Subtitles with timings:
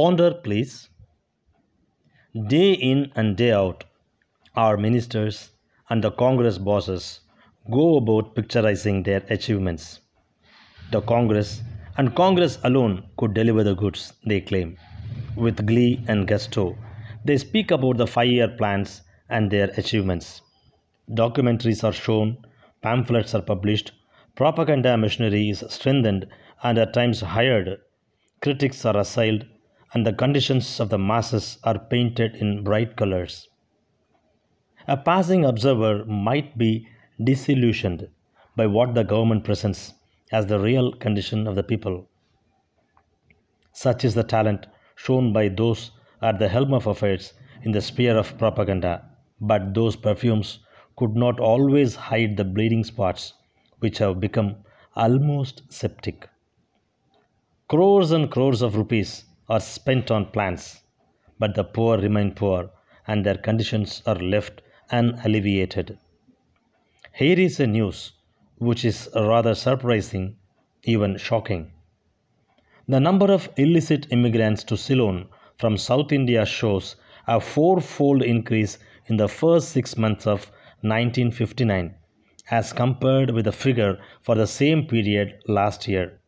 [0.00, 0.88] Ponder, please.
[2.48, 3.84] Day in and day out,
[4.56, 5.50] our ministers
[5.90, 7.20] and the Congress bosses
[7.70, 10.00] go about picturizing their achievements.
[10.90, 11.60] The Congress
[11.98, 14.78] and Congress alone could deliver the goods, they claim.
[15.36, 16.78] With glee and gusto,
[17.26, 20.40] they speak about the five year plans and their achievements.
[21.10, 22.38] Documentaries are shown,
[22.80, 23.92] pamphlets are published,
[24.34, 26.26] propaganda machinery is strengthened
[26.62, 27.76] and at times hired,
[28.40, 29.44] critics are assailed,
[29.92, 33.48] and the conditions of the masses are painted in bright colors.
[34.86, 36.88] A passing observer might be
[37.22, 38.08] disillusioned
[38.56, 39.94] by what the government presents
[40.32, 42.08] as the real condition of the people.
[43.72, 45.90] Such is the talent shown by those
[46.22, 49.04] at the helm of affairs in the sphere of propaganda,
[49.40, 50.60] but those perfumes
[50.96, 53.34] could not always hide the bleeding spots
[53.78, 54.56] which have become
[54.94, 56.28] almost septic.
[57.68, 60.80] Crores and crores of rupees are spent on plants,
[61.38, 62.70] but the poor remain poor
[63.06, 65.98] and their conditions are left unalleviated.
[67.12, 68.12] Here is a news
[68.58, 70.36] which is rather surprising,
[70.84, 71.72] even shocking.
[72.86, 76.94] The number of illicit immigrants to Ceylon from South India shows
[77.26, 80.50] a fourfold increase in the first six months of
[80.82, 81.96] 1959
[82.52, 86.19] as compared with the figure for the same period last year.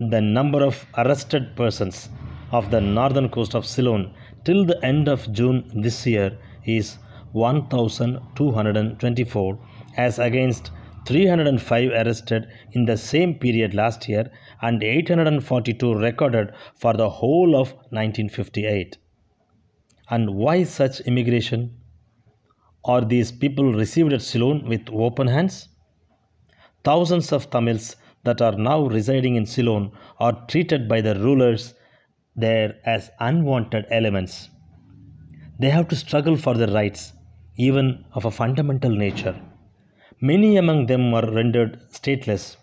[0.00, 2.08] The number of arrested persons
[2.52, 6.98] of the northern coast of Ceylon till the end of June this year is
[7.32, 9.58] 1224
[9.96, 10.70] as against
[11.06, 14.30] 305 arrested in the same period last year
[14.62, 18.98] and 842 recorded for the whole of 1958.
[20.10, 21.74] And why such immigration?
[22.84, 25.68] Are these people received at Ceylon with open hands?
[26.84, 27.96] Thousands of Tamils
[28.28, 31.74] that are now residing in Ceylon are treated by the rulers
[32.44, 34.50] there as unwanted elements.
[35.60, 37.12] They have to struggle for their rights,
[37.56, 39.36] even of a fundamental nature.
[40.20, 42.56] Many among them are rendered stateless,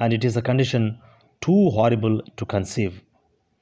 [0.00, 0.98] and it is a condition
[1.40, 3.02] too horrible to conceive.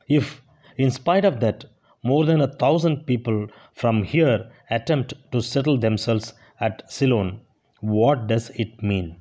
[0.08, 0.42] If,
[0.76, 1.64] in spite of that,
[2.02, 7.40] more than a thousand people from here attempt to settle themselves at Ceylon,
[7.80, 9.20] what does it mean?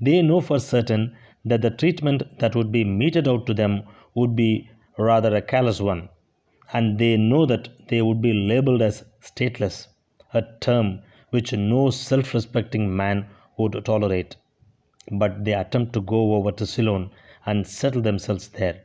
[0.00, 3.82] They know for certain that the treatment that would be meted out to them
[4.14, 4.68] would be
[4.98, 6.08] rather a callous one,
[6.72, 9.88] and they know that they would be labeled as stateless,
[10.34, 14.36] a term which no self respecting man would tolerate.
[15.10, 17.10] But they attempt to go over to Ceylon
[17.46, 18.84] and settle themselves there.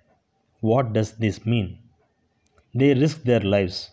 [0.60, 1.80] What does this mean?
[2.76, 3.92] They risk their lives,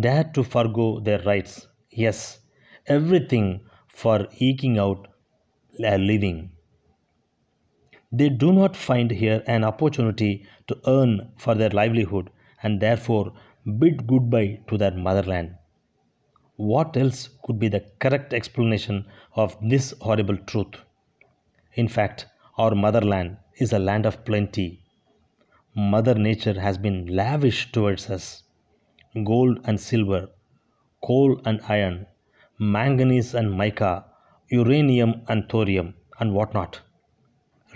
[0.00, 2.40] dare to forego their rights, yes,
[2.86, 5.08] everything for eking out
[5.82, 6.50] a living.
[8.12, 12.30] They do not find here an opportunity to earn for their livelihood
[12.62, 13.32] and therefore
[13.78, 15.56] bid goodbye to their motherland.
[16.56, 20.76] What else could be the correct explanation of this horrible truth?
[21.74, 24.80] In fact, our motherland is a land of plenty.
[25.74, 28.44] Mother Nature has been lavish towards us.
[29.24, 30.28] Gold and silver,
[31.02, 32.06] coal and iron,
[32.58, 34.06] manganese and mica,
[34.48, 36.80] uranium and thorium, and what not.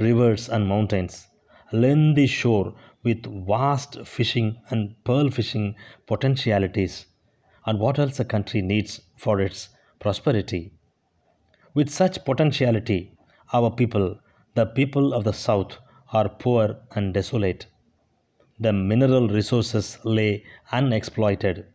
[0.00, 1.28] Rivers and mountains,
[1.72, 2.74] lengthy shore
[3.04, 7.06] with vast fishing and pearl fishing potentialities,
[7.66, 9.68] and what else a country needs for its
[10.00, 10.72] prosperity.
[11.74, 13.12] With such potentiality,
[13.52, 14.18] our people,
[14.54, 15.76] the people of the South,
[16.12, 17.66] are poor and desolate.
[18.58, 21.66] The mineral resources lay unexploited.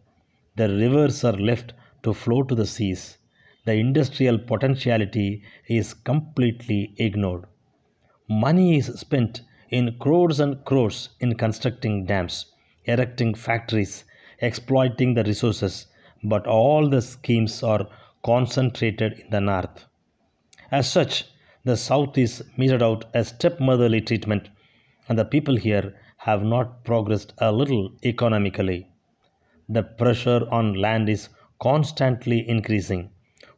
[0.55, 3.19] The rivers are left to flow to the seas.
[3.65, 7.45] The industrial potentiality is completely ignored.
[8.27, 12.47] Money is spent in crores and crores in constructing dams,
[12.85, 14.03] erecting factories,
[14.39, 15.87] exploiting the resources,
[16.23, 17.87] but all the schemes are
[18.23, 19.85] concentrated in the north.
[20.71, 21.25] As such,
[21.63, 24.49] the south is meted out a stepmotherly treatment,
[25.07, 28.89] and the people here have not progressed a little economically.
[29.69, 31.29] The pressure on land is
[31.59, 33.11] constantly increasing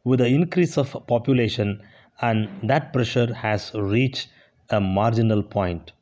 [0.04, 1.82] with the increase of population,
[2.20, 4.28] and that pressure has reached
[4.70, 5.92] a marginal point.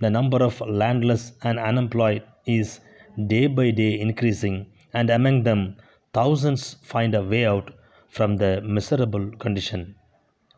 [0.00, 2.80] The number of landless and unemployed is
[3.26, 5.76] day by day increasing, and among them,
[6.12, 7.72] thousands find a way out
[8.08, 9.94] from the miserable condition.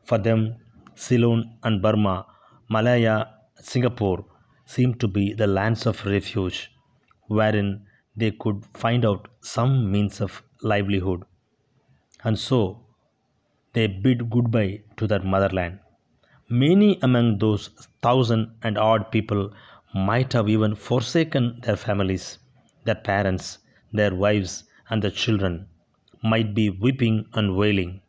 [0.05, 0.57] For them,
[0.95, 2.27] Ceylon and Burma,
[2.69, 4.25] Malaya, Singapore
[4.67, 6.71] seem to be the lands of refuge,
[7.27, 7.87] wherein
[8.17, 11.25] they could find out some means of livelihood.
[12.23, 12.87] And so
[13.73, 15.81] they bid goodbye to their motherland.
[16.49, 17.69] Many among those
[18.03, 19.53] thousand and odd people
[19.95, 22.39] might have even forsaken their families,
[22.85, 23.59] their parents,
[23.93, 25.67] their wives, and their children,
[26.23, 28.03] might be weeping and wailing.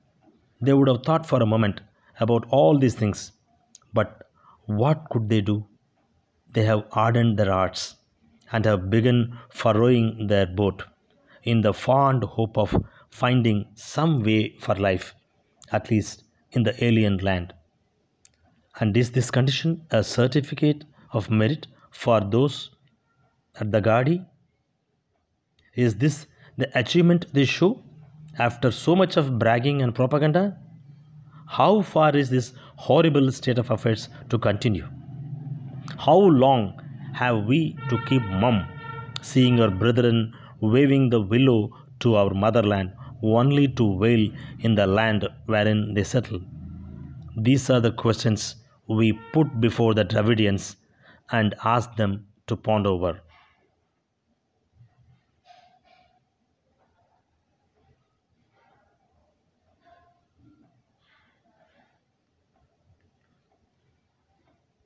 [0.62, 1.82] They would have thought for a moment
[2.20, 3.32] about all these things,
[3.94, 4.30] but
[4.66, 5.66] what could they do?
[6.52, 7.96] They have hardened their hearts
[8.52, 10.84] and have begun furrowing their boat
[11.44, 12.76] in the fond hope of
[13.10, 15.16] finding some way for life,
[15.72, 17.54] at least in the alien land.
[18.80, 20.84] And is this condition a certificate
[21.14, 22.72] of merit for those
[23.60, 24.22] at the Gadi?
[25.76, 26.28] Is this
[26.58, 27.82] the achievement they show
[28.38, 30.58] after so much of bragging and propaganda?
[31.48, 34.88] How far is this horrible state of affairs to continue?
[35.98, 36.82] How long
[37.14, 38.68] have we to keep mum,
[39.22, 42.92] seeing our brethren waving the willow to our motherland,
[43.24, 44.30] only to wail
[44.60, 46.42] in the land wherein they settle?
[47.38, 48.56] These are the questions
[48.88, 50.76] we put before the Dravidians
[51.32, 53.22] and ask them to ponder over.